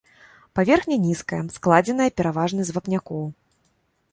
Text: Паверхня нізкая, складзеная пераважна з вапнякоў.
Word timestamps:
Паверхня 0.59 0.95
нізкая, 1.03 1.41
складзеная 1.57 2.09
пераважна 2.21 2.61
з 2.71 2.77
вапнякоў. 2.79 3.25